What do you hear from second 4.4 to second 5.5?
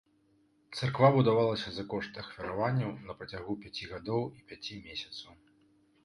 пяці месяцаў.